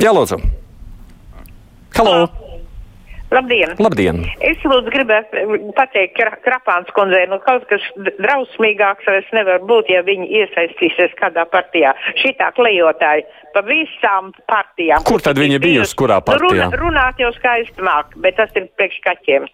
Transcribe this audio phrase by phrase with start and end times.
[0.00, 0.38] Jā, lūdzu.
[1.98, 2.28] Halo!
[3.30, 3.74] Labdien!
[3.78, 4.22] Labdien!
[4.42, 7.84] Es lūdzu gribētu pateikt Krapāns kundzei, nu kaut kas
[8.16, 11.92] drausmīgāks vairs nevar būt, ja viņi iesaistīsies kādā partijā.
[12.22, 15.04] Šitā klejotāji pa visām partijām.
[15.06, 16.70] Kur tad viņa bijusi, kurā partijā?
[16.72, 19.46] Nu, runa, runāt jau skaisti māk, bet tas ir priekš kaķiem.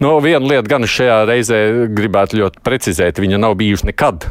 [0.00, 1.60] Nu, viena lieta gan šajā reizē
[1.94, 4.26] gribētu ļoti precizēt, viņa nav bijusi nekad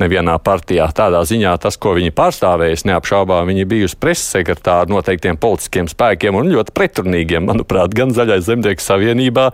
[0.00, 0.86] nevienā partijā.
[0.94, 6.50] Tādā ziņā tas, ko viņi pārstāvējas, neapšaubām, viņi bijusi preses sekretāri noteiktiem politiskiem spēkiem un
[6.52, 9.48] ļoti pretrunīgiem, manuprāt, gan Zaļais zemnieku savienībā,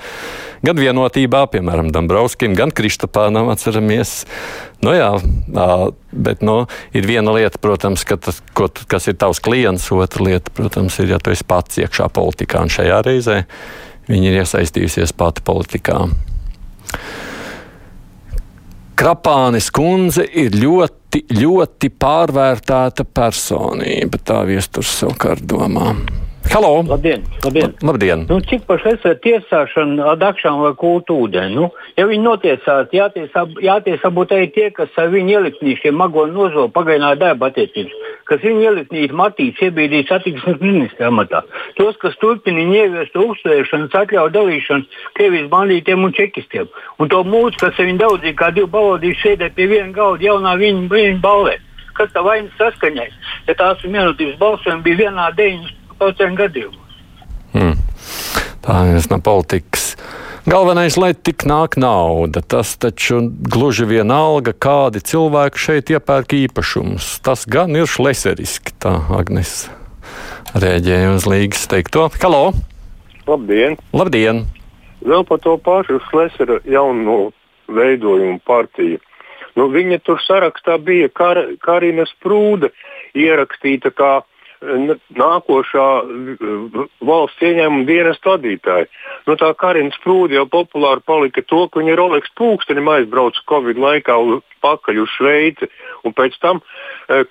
[0.67, 4.23] gan vienotībā, piemēram, Dombrovskim, gan Kristapānam atceramies.
[4.83, 5.11] Nu jā,
[6.13, 6.63] bet nu,
[6.97, 11.15] ir viena lieta, protams, ka tas, ko, kas ir tavs klients, otra lieta, protams, ir,
[11.15, 13.43] ja tu esi pats iekšā politikā, un šajā reizē
[14.11, 16.03] viņi ir iesaistījusies pati politikā.
[18.99, 24.21] Krapānis kundze ir ļoti, ļoti pārvērtēta personība.
[24.21, 25.95] Tā viesturs savukārt domā.
[26.51, 26.83] Halo!
[26.83, 27.23] Labdien!
[27.45, 27.75] labdien.
[27.83, 28.27] labdien.
[28.29, 31.55] Nu, cik paši esat tiesāšana ar dakšām vai kultu ūdeni?
[31.55, 36.67] Nu, ja viņi notiesāti, jātiesā, jātiesā būtu arī tie, kas ar viņu ieliknīšiem magonu nozo
[36.75, 37.97] pagainā darba attiecības,
[38.29, 41.43] kas viņu ieliknīt matīts iebīdīs attīstības ministra amatā.
[41.79, 46.71] Tos, kas turpina ieviest uzturēšanas atļauju dalīšanu Krievijas bandītiem un čekistiem.
[46.99, 50.89] Un to mūsu, kas viņu daudzīja kā divi balodīši sēdē pie viena galda jaunā viņa,
[50.91, 51.61] viņa balvē.
[51.93, 53.11] Kas tā vainas saskaņai?
[53.49, 56.99] Ja tās vienotības balsojumi bija vienā 9 daudziem gadījumos.
[57.55, 57.79] Hmm.
[58.63, 59.93] Tā ir no politikas.
[60.43, 67.21] Galvenais, lai tik nāk nauda, tas taču gluži vienalga, kādi cilvēki šeit iepērk īpašumus.
[67.23, 69.69] Tas gan ir šleseriski, tā Agnes
[70.59, 72.09] rēģēja uz līgas teikto.
[72.19, 72.51] Halo!
[73.29, 73.79] Labdien!
[73.95, 74.43] Labdien!
[75.07, 77.31] Vēl par to pašu Šlesera jauno
[77.71, 78.99] veidojumu partiju.
[79.55, 82.73] Nu, viņa tur sarakstā bija Kar Karina Sprūde
[83.15, 84.13] ierakstīta kā
[84.63, 85.87] nākošā
[87.03, 88.87] valsts ieņēmuma dienas vadītāja.
[89.27, 94.19] Nu, tā Karina Sprūde jau populāri palika to, ka viņa Rolex pulkstenim aizbrauca Covid laikā
[94.63, 95.69] pakaļ uz Šveici
[96.07, 96.63] un pēc tam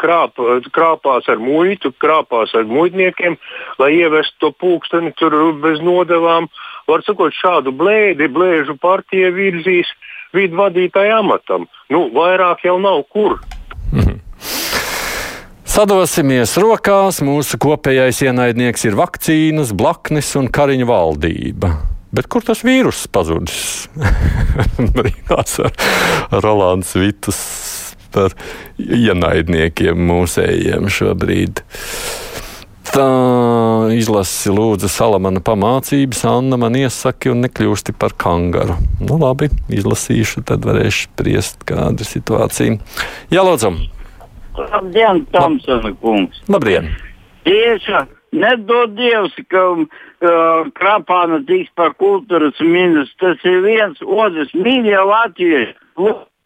[0.02, 0.40] krāp,
[0.76, 3.38] krāpās ar muitu, krāpās ar muitniekiem,
[3.80, 6.50] lai ievestu to pulksteni tur bez nodevām.
[6.90, 9.88] Var sakot, šādu blēdi, blēžu partija virzīs
[10.36, 11.68] vidu vadītāju amatam.
[11.92, 13.40] Nu, vairāk jau nav kur.
[15.72, 21.70] Sadosimies rokās, mūsu kopējais ienaidnieks ir vakcīnas, blaknes un kariņu valdība.
[22.12, 23.86] Bet kur tas vīruss pazudis?
[24.98, 27.40] Brīnās ar Rolands Vitus
[28.12, 28.36] par
[28.84, 31.64] ienaidniekiem mūsējiem šobrīd.
[32.92, 33.08] Tā
[33.96, 38.76] izlasi lūdzu Salamana pamācības, Anna man iesaki un nekļūsti par kangaru.
[39.00, 42.78] Nu labi, izlasīšu, tad varēšu spriest, kāda ir situācija.
[43.32, 44.01] Jā, lūdzu!
[44.58, 46.42] Labdien, Tomsona kungs!
[46.52, 46.90] Labdien!
[47.48, 49.88] Tieši nedod Dievs, ka uh,
[50.78, 53.34] Krapāna tiks par kultūras ministru.
[53.36, 55.76] Tas ir viens otrs mīļie latvieši.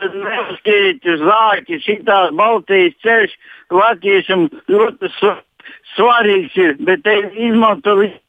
[0.05, 3.35] Neuzskatīt zāki, šitās Baltijas ceļš
[3.71, 5.11] latviešiem ļoti
[5.95, 7.15] svarīgs ir, bet te
[7.47, 8.19] izmanto visu.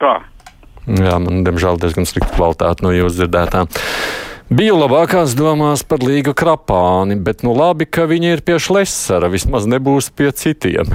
[0.00, 3.68] Jā, man diemžēl diezgan slikta kvalitāte no jūsu dzirdētām.
[4.50, 9.68] Biju labākās domās par Līgu Krapāni, bet nu labi, ka viņi ir pie Šlesara, vismaz
[9.70, 10.90] nebūs pie citiem.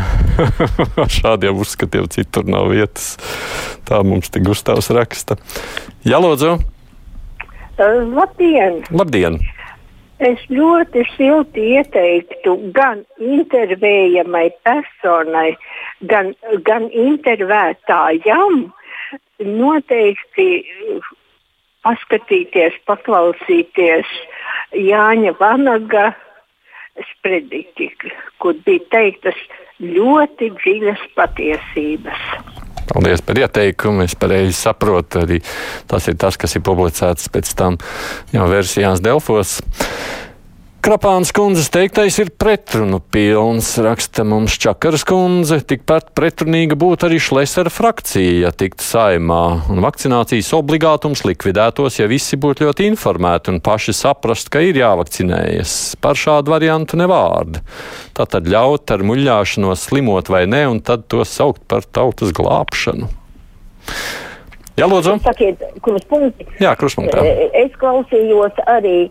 [1.16, 3.14] Šādiem uzskatiem citur nav vietas.
[3.88, 5.40] Tā mums tik Gustavs raksta.
[6.04, 6.58] Jā, lūdzu!
[7.80, 8.82] Uh, labdien!
[8.92, 9.40] Labdien!
[10.20, 15.54] Es ļoti silti ieteiktu gan intervējamai personai,
[16.12, 16.36] gan,
[16.68, 18.66] gan intervētājam
[19.40, 20.50] noteikti
[21.85, 24.09] paskatīties, paklausīties
[24.75, 26.09] Jāņa Vanaga
[27.12, 27.90] sprediķi,
[28.41, 29.40] kur bija teiktas
[29.84, 32.28] ļoti dziļas patiesības.
[32.85, 34.06] Paldies par ieteikumu.
[34.06, 35.40] Es pareizi saprotu, arī
[35.90, 37.79] tas ir tas, kas ir publicēts pēc tam
[38.34, 39.57] jau versijās Delfos.
[40.85, 45.57] Krapāns kundzes teiktais ir pretrunu pilns, raksta mums Čakaras kundze.
[45.66, 49.40] Tikpat pretrunīga būtu arī Šlesera frakcija, ja tiktu saimā,
[49.73, 55.73] un vakcinācijas obligātums likvidētos, ja visi būtu ļoti informēti un paši saprast, ka ir jāvakcinējas.
[56.05, 57.64] Par šādu variantu nevārdu.
[58.14, 63.09] Tātad ļaut ar muļāšanos slimot vai ne, un tad to saukt par tautas glābšanu.
[64.78, 65.17] Jā, lūdzu.
[65.26, 66.46] Sakiet, kruspunkti.
[66.61, 67.26] Jā, kruspunktā.
[67.58, 69.08] Es klausījos arī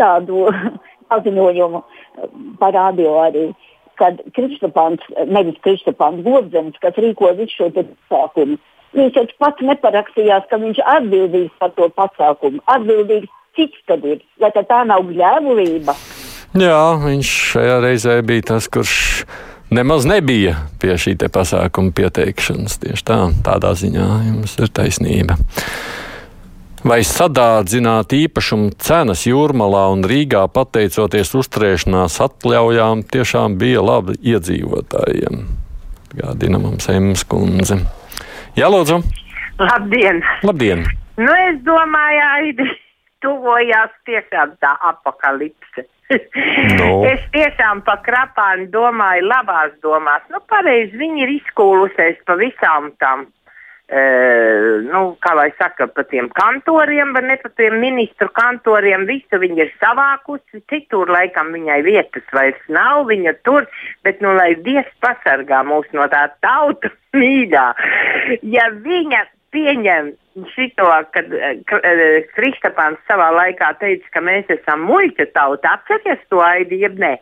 [0.00, 0.46] tādu
[1.12, 1.84] paziņojumu
[2.60, 3.46] parādīja arī,
[4.00, 8.58] kad Kristapāns, nevis Kristapāns Godzems, kas rīko visu šo pasākumu,
[8.96, 12.64] viņš taču pats neparakstījās, ka viņš atbildīgs par to pasākumu.
[12.72, 15.96] Atbildīgs cits tad ir, vai tā nav gļēvulība?
[16.58, 19.24] Jā, viņš šajā reizē bija tas, kurš
[19.72, 22.76] nemaz nebija pie šī pasākuma pieteikšanas.
[22.82, 25.38] Tieši tā, tādā ziņā jums ir taisnība.
[26.82, 35.44] Vai sadārdzināt īpašumu cenas Jūrmalā un Rīgā pateicoties uzturēšanās atļaujām tiešām bija labi iedzīvotājiem?
[36.18, 37.78] Gādina mums Emas kundze.
[38.58, 38.98] Jā, lūdzu!
[39.62, 40.18] Labdien!
[40.42, 40.82] Labdien!
[41.22, 42.66] Nu, es domāju, Aidi,
[43.22, 45.86] tuvojās tiešām tā apakalipse.
[46.76, 47.04] No.
[47.08, 50.26] es tiešām pa krapānu domāju labās domās.
[50.34, 53.24] Nu, pareizi, viņi ir izkūlusies pa visām tām
[53.92, 59.04] Uh, nu, kā lai saka, par tiem kantoriem, bet ne par tiem ministru kantoriem.
[59.10, 63.66] Visu viņa ir savākusi, citur laikam viņai vietas vairs nav, viņa tur,
[64.06, 67.66] bet, nu, lai Dievs pasargā mūs no tā tauta mīļā.
[68.54, 70.14] Ja viņa pieņem
[70.54, 71.34] šito, kad
[72.38, 77.18] Kristapāns savā laikā teica, ka mēs esam muļķa tauta, atceries to aidi, jeb ne?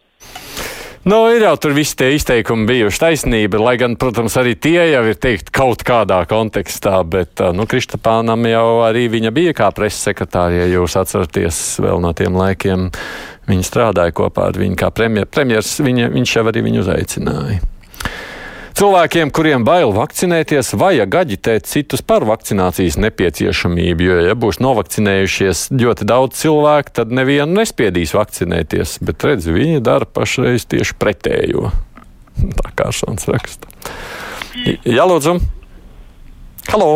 [1.08, 5.00] Nu, ir jau tur visi tie izteikumi bijuši taisnība, lai gan, protams, arī tie jau
[5.08, 10.60] ir teikt kaut kādā kontekstā, bet, nu, Kristapānam jau arī viņa bija kā preses sekretārie,
[10.60, 12.90] ja jūs atceraties vēl no tiem laikiem.
[13.48, 17.62] Viņa strādāja kopā ar viņu kā premjer, premjers, viņa, viņš jau arī viņu uzaicināja.
[18.80, 26.06] Cilvēkiem, kuriem bail vakcinēties, vajag aģitēt citus par vakcinācijas nepieciešamību, jo, ja būs novakcinējušies ļoti
[26.08, 31.68] daudz cilvēku, tad nevienu nespiedīs vakcinēties, bet redz, viņi dara pašreiz tieši pretējo.
[32.40, 33.68] Tā kā šāds raksta.
[34.88, 35.36] Jā, lūdzu!
[36.72, 36.88] Halo!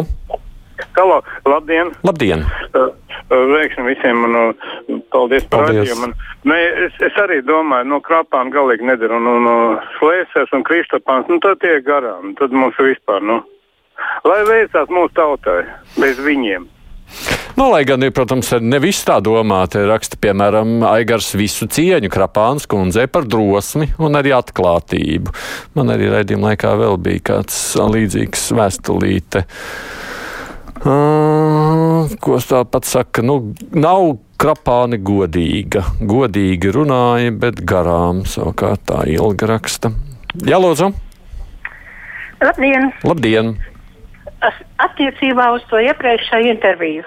[0.96, 1.92] Halo, labdien!
[2.02, 2.44] Labdien!
[2.74, 2.88] Uh,
[3.30, 6.10] Veiksim visiem un uh, paldies par raidījumu.
[6.50, 9.18] Nē, es, es arī domāju, no krāpām galīgi nedara.
[9.18, 12.34] Un, un, un slēsēs un kristapāns, nu tad tie garām.
[12.38, 13.40] Tad mums vispār, nu.
[14.26, 15.62] Lai veicās mūsu tautai,
[15.96, 16.66] bez viņiem.
[17.54, 19.84] Nu, lai gan, protams, ne viss tā domāta.
[19.86, 25.34] Raksta, piemēram, Aigars visu cieņu Krapāns kundzei par drosmi un arī atklātību.
[25.78, 29.44] Man arī raidījuma laikā vēl bija kāds līdzīgs vēstulīte.
[29.46, 30.03] Uh,
[30.84, 35.84] ko tāpat saka, nu, nav krapāni godīga.
[36.04, 39.94] Godīgi runāja, bet garām savukārt tā ilga raksta.
[40.44, 40.90] Jā, lūdzu!
[42.44, 42.90] Labdien!
[43.06, 43.54] Labdien.
[44.84, 47.04] Attiecībā uz to iepriekšējo interviju.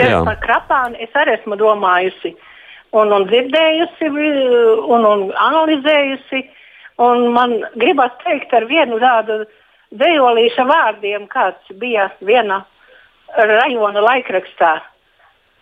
[0.00, 0.22] Jā.
[0.24, 2.32] Par krapānu es arī esmu domājusi
[2.96, 4.08] un, un dzirdējusi
[4.88, 6.46] un, un analizējusi.
[6.98, 9.42] Un man gribas teikt ar vienu tādu
[9.94, 12.62] dzējolīša vārdiem, kāds bija viena
[13.36, 14.78] rajona laikrakstā.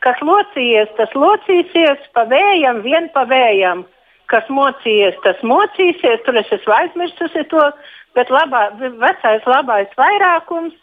[0.04, 3.84] Kas locījies, tas locīsies pa vējam, vien pa vējam.
[4.30, 6.22] Kas mocījies, tas mocīsies.
[6.26, 7.64] Tur es esmu aizmirsusi to,
[8.14, 10.74] bet labā, vecais labais vairākums,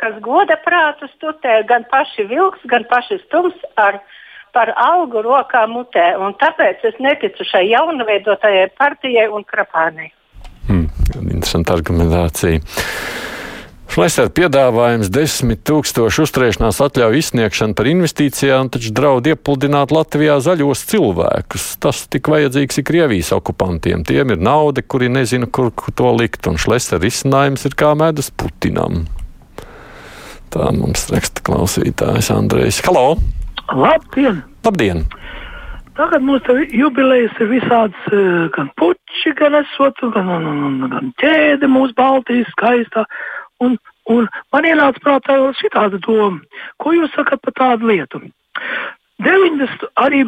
[0.00, 4.00] kas goda prātus tutē, gan paši vilks, gan paši stums ar
[4.54, 6.14] par algu rokā mutē.
[6.22, 10.12] Un tāpēc es neticu šai jaunveidotajai partijai un krapānei.
[10.68, 10.86] Hmm,
[11.26, 12.62] interesanta argumentācija.
[13.94, 21.66] Šlesner piedāvājums 10 tūkstošu uzturēšanās atļauju izsniegšanu par investīcijām, taču draud iepludināt Latvijā zaļos cilvēkus.
[21.78, 24.02] Tas tik vajadzīgs ir Krievijas okupantiem.
[24.02, 29.04] Tiem ir nauda, kuri nezina, kur, to likt, un Šlesner risinājums ir kā medus Putinam.
[30.50, 32.82] Tā mums raksta klausītājs Andrejs.
[32.88, 33.12] Halo!
[33.78, 34.42] Labdien!
[34.66, 35.06] Labdien!
[35.94, 36.42] Tagad mums
[36.74, 43.06] jubilejas ir visādas, eh, gan puķi, gan esot, gan, gan, gan ķēde mūsu Baltijas skaistā.
[43.64, 43.76] Un,
[44.12, 46.40] un man ienāca prātā šāda doma,
[46.82, 48.20] ko jūs sakat par tādu lietu.
[49.24, 50.24] 90, arī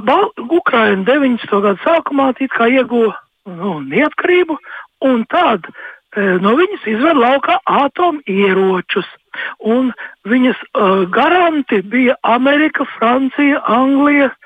[0.46, 1.60] Ukraina 90.
[1.60, 2.32] gada sākumā
[2.70, 3.16] ieguva
[3.46, 4.56] nu, neatkarību,
[5.04, 9.06] un tad e, no viņas izvēl laukā atomieročus.
[9.60, 9.90] Un
[10.24, 14.45] viņas uh, garanti bija Amerika, Francija, Anglija, Nu,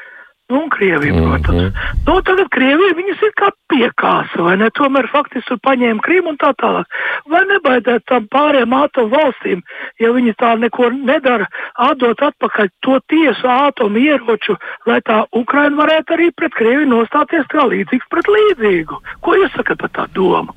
[0.51, 1.49] un Krievija, protams.
[1.49, 2.07] Mm -hmm.
[2.07, 4.71] nu, tagad Krievija viņas ir kā piekāsa, vai ne?
[4.79, 6.87] Tomēr faktiski paņēma Krimu un tā tālāk.
[7.31, 9.63] Vai nebaidēt tam pārējām atomu valstīm,
[10.01, 16.17] ja viņi tā neko nedara, atdot atpakaļ to tiesu atomu ieroču, lai tā Ukraina varētu
[16.17, 18.95] arī pret Krieviju nostāties kā līdzīgs pret līdzīgu?
[19.21, 20.55] Ko jūs sakat par tā domu?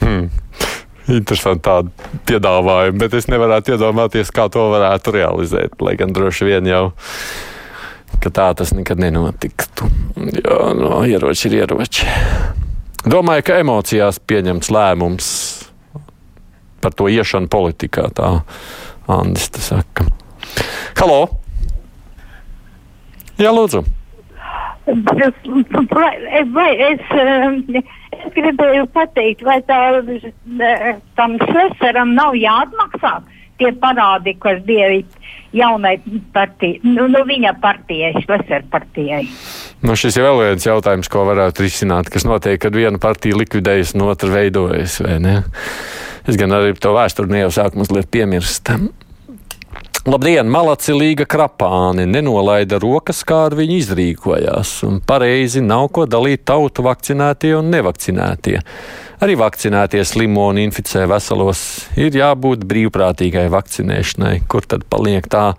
[0.00, 0.30] Hmm.
[1.06, 1.90] Interesanti tādi
[2.26, 6.90] piedāvājumi, bet es nevarētu iedomāties, kā to varētu realizēt, lai gan droši vien jau
[8.22, 9.90] ka tā tas nekad nenotiktu.
[10.42, 12.08] Jo no, ieroči ir ieroči.
[13.06, 15.28] Domāju, ka emocijās pieņemts lēmums
[16.82, 18.08] par to iešanu politikā.
[18.14, 18.32] Tā
[19.06, 20.06] Andis te saka.
[20.98, 21.20] Halo!
[23.38, 23.84] Jā, lūdzu!
[24.86, 29.78] Vai, es, es gribēju pateikt, vai tā,
[31.18, 33.16] tam Šlesaram nav jāatmaksā,
[33.60, 34.90] tie parādi, kas bija
[35.56, 35.96] jaunai
[36.34, 39.22] partijai, nu, nu viņa partijai, Šlesera partijai.
[39.86, 43.94] Nu, šis ir vēl viens jautājums, ko varētu risināt, kas notiek, kad viena partija likvidējas
[43.96, 45.40] un otra veidojas, vai ne?
[46.26, 48.72] Es gan arī to vēsturi ne jau sāku mazliet piemirst.
[50.06, 56.84] Labdien, malacilīga krapāni nenolaida rokas, kā ar viņu izrīkojās, un pareizi nav ko dalīt tautu
[56.86, 58.60] vakcinētie un nevakcinētie.
[59.16, 61.60] Arī vakcinētie slimo un inficē veselos.
[61.96, 65.54] Ir jābūt brīvprātīgai vakcinēšanai, kur tad paliek tā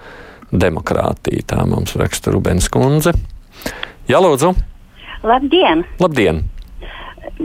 [0.53, 1.45] demokrātija.
[1.49, 3.15] Tā mums raksta Rubens Kunze.
[4.05, 4.53] Jā, lūdzu!
[5.25, 5.81] Labdien!
[5.97, 6.43] Labdien!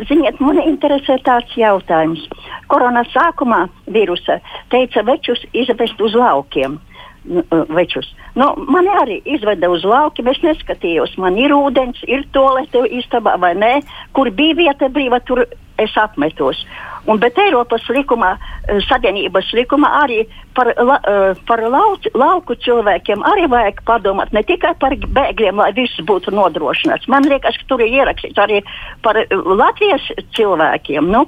[0.09, 2.21] Ziniet, man interesē tāds jautājums.
[2.69, 4.37] Koronas sākumā vīrusa
[4.73, 6.77] teica večus izvest uz laukiem.
[7.25, 8.09] Nu, uh, večus.
[8.35, 13.53] Nu, mani arī izveda uz laukiem, es neskatījos, man ir ūdens, ir tolete istabā vai
[13.55, 13.77] nē,
[14.17, 15.45] kur bija vieta brīva, tur
[15.81, 16.61] es apmetos.
[17.07, 20.23] Un, bet Eiropas likumā, uh, Savienības likumā arī
[20.55, 25.73] par, la, uh, par lauc, lauku cilvēkiem arī vajag padomāt, ne tikai par bēgļiem, lai
[25.77, 27.11] viss būtu nodrošināts.
[27.11, 28.63] Man liekas, ka tur ir ierakstīts arī
[29.03, 31.11] par Latvijas cilvēkiem.
[31.11, 31.27] Nu,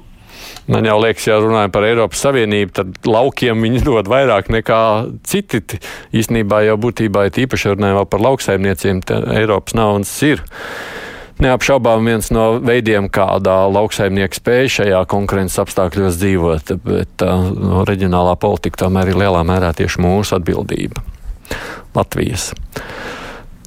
[0.66, 4.80] Man jau liekas, ja runājam par Eiropas Savienību, tad laukiem viņi dod vairāk nekā
[5.28, 5.80] citi.
[6.16, 10.42] Īsnībā jau būtībā ir īpaši runājot par lauksaimniecību, Eiropas naudas ir.
[11.42, 18.36] Neapšaubām viens no veidiem, kādā lauksaimnieks spēj šajā konkurences apstākļos dzīvot, bet uh, no reģionālā
[18.38, 21.02] politika tomēr ir lielā mērā tieši mūsu atbildība.
[21.94, 22.52] Latvijas.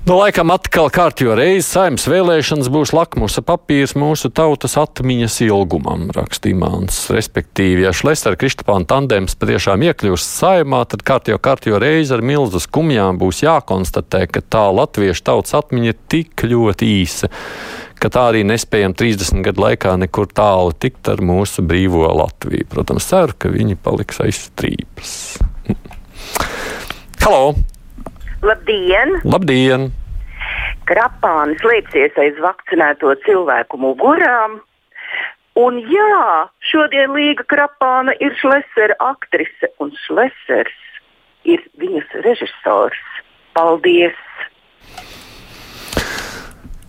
[0.07, 6.55] Nu, laikam atkal kārtjo reizi saimnes vēlēšanas būs lakmusa papīrs mūsu tautas atmiņas ilgumam, rakstīja
[6.61, 7.01] Mans.
[7.11, 13.19] Respektīvi, ja Šlesera Kristapāna tandems patiešām iekļūst saimā, tad kārtjo kārtjo reizi ar milzu skumjām
[13.19, 17.33] būs jākonstatē, ka tā latviešu tautas atmiņa ir tik ļoti īsa,
[17.99, 22.71] ka tā arī nespējam 30 gadu laikā nekur tālu tikt ar mūsu brīvo Latviju.
[22.71, 25.17] Protams, ceru, ka viņi paliks aiz strīpas.
[27.25, 27.57] Halo!
[28.46, 29.15] Labdien!
[29.25, 29.88] Labdien!
[30.88, 34.60] Krapānis liepsies aiz vakcinēto cilvēku mugurām.
[35.58, 40.77] Un jā, šodien Līga Krapāna ir Šlesera aktrise, un Šlesers
[41.50, 43.01] ir viņas režisors.
[43.58, 44.20] Paldies!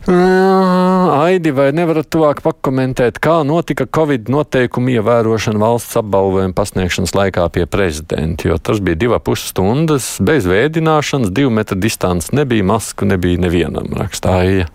[0.09, 7.67] Aidi, vai nevarat tuvāk pakomentēt, kā notika Covid noteikumu ievērošana valsts apbalvojuma pasniegšanas laikā pie
[7.69, 8.49] prezidenta?
[8.49, 14.71] Jo tas bija divas pusstundas, bez vēdināšanas, divu metru distance, nebija masku, nebija nevienam rakstāja.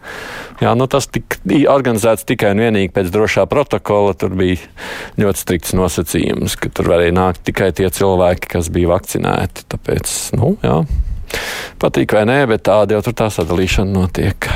[0.62, 1.42] Jā, nu tas tika
[1.74, 4.13] organizēts tikai un vienīgi pēc drošā protokola.
[4.13, 4.62] Tur bija
[5.18, 9.66] ļoti strikts nosacījums, ka tur varēja nākt tikai tie cilvēki, kas bija vakcinēti.
[9.74, 10.78] Tāpēc, nu, jā,
[11.82, 14.54] patīk vai nē, bet tāda jau tur tā sadalīšana notiek.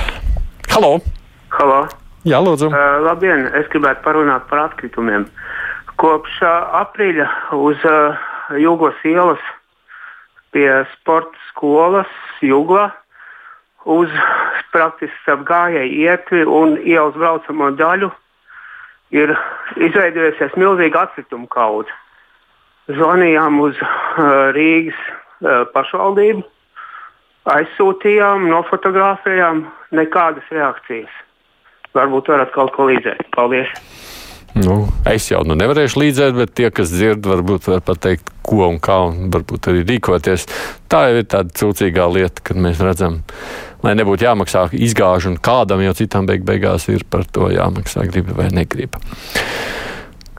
[0.67, 0.97] Halo!
[1.49, 1.87] Halo.
[2.27, 2.67] Jā, lūdzu.
[2.67, 5.27] Uh, labdien, es gribētu parunāt par atkritumiem.
[6.01, 8.17] Kopš uh, aprīļa uz uh,
[8.59, 9.43] Jūglas ielas
[10.55, 12.11] pie sporta skolas
[12.43, 12.89] Jūgla
[13.87, 14.11] uz
[14.73, 18.11] praktiski ap gājēju ietvi un ielas braucamo daļu
[19.15, 19.33] ir
[19.79, 21.95] izveidojusies milzīga atkrituma kaudze.
[22.91, 26.43] Zvanījām uz uh, Rīgas uh, pašvaldību,
[27.55, 31.11] aizsūtījām, nofotografējām, nekādas reakcijas.
[31.95, 33.27] Varbūt varat kaut ko līdzēt.
[33.35, 33.71] Paldies!
[34.57, 38.79] Nu, es jau nu nevarēšu līdzēt, bet tie, kas dzird, varbūt var pateikt, ko un
[38.81, 40.47] kā, un varbūt arī rīkoties.
[40.89, 43.19] Tā jau ir tāda cūcīgā lieta, kad mēs redzam,
[43.85, 48.31] lai nebūtu jāmaksā izgāžu, un kādam jau citam beig beigās ir par to jāmaksā, grib
[48.39, 48.97] vai negrib.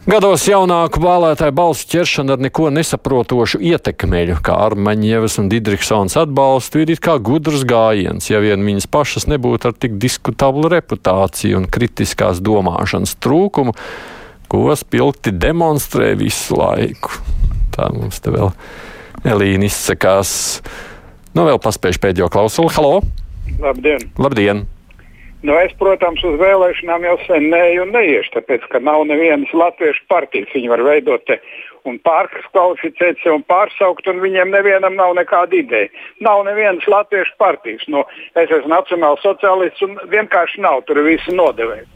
[0.09, 6.95] Gados jaunāku vēlētāju balsu ķeršana ar neko nesaprotošu ietekmeļu, kā Armaņevas un Didriksons atbalstu, ir
[6.95, 12.41] it kā gudrs gājiens, ja vien viņas pašas nebūtu ar tik diskutablu reputāciju un kritiskās
[12.41, 13.77] domāšanas trūkumu,
[14.49, 17.13] ko spilgti demonstrē visu laiku.
[17.77, 18.49] Tā mums te vēl
[19.29, 20.33] Elīna izsakās.
[21.37, 22.73] Nu, vēl paspējuši pēdējo klausuli.
[22.81, 22.97] Halo!
[23.61, 24.09] Labdien!
[24.17, 24.65] Labdien!
[25.47, 30.03] Nu, es, protams, uz vēlēšanām jau sen neju un neiešu, tāpēc, ka nav nevienas latviešu
[30.11, 30.51] partijas.
[30.55, 31.39] Viņi var veidot te
[31.87, 35.89] un pārkvalificēt sevi un pārsaukt, un viņiem nevienam nav nekāda ideja.
[36.25, 37.87] Nav nevienas latviešu partijas.
[37.93, 38.03] Nu,
[38.35, 41.87] es esmu nacionāls sociālists un vienkārši nav tur visi nodevēji.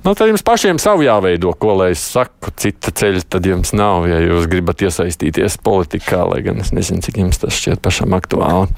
[0.00, 2.54] Nu, tad jums pašiem savu jāveido, ko lai es saku.
[2.60, 7.20] Cita ceļa tad jums nav, ja jūs gribat iesaistīties politikā, lai gan es nezinu, cik
[7.20, 8.70] jums tas šķiet pašam aktuāli.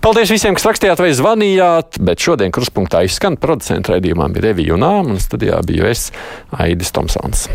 [0.00, 5.12] Paldies visiem, kas rakstījāt vai zvanījāt, bet šodien kruspunktā izskan producenta raidījumā bija Revija Unām
[5.12, 6.06] un studijā biju es,
[6.56, 7.50] Aidis Tomsons.